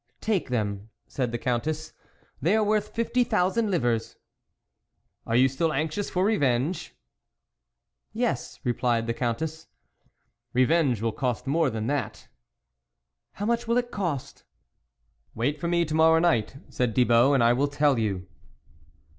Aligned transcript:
"Take 0.19 0.49
them," 0.49 0.89
said 1.05 1.31
the 1.31 1.37
Countess," 1.37 1.93
they 2.41 2.55
are 2.55 2.63
worth 2.63 2.89
fifty 2.89 3.23
thousand 3.23 3.69
livres."" 3.69 4.15
Are 5.27 5.35
you 5.35 5.47
still 5.47 5.71
anxious 5.71 6.09
for 6.09 6.25
revenge?"" 6.25 6.95
Yes," 8.11 8.59
replied 8.63 9.05
the 9.05 9.13
Countess." 9.13 9.67
Revenge 10.63 11.03
will 11.03 11.11
cost 11.11 11.45
more 11.45 11.69
than 11.69 11.85
that."" 11.85 12.29
How 13.33 13.45
much 13.45 13.67
will 13.67 13.77
it 13.77 13.91
cost?"" 13.91 14.43
Wait 15.35 15.59
for 15.59 15.67
me 15.67 15.85
to 15.85 15.93
morrow 15.93 16.17
night," 16.17 16.55
said 16.67 16.95
Thibault," 16.95 17.33
and 17.35 17.43
I 17.43 17.53
will 17.53 17.67
tell 17.67 17.99
you." 17.99 18.25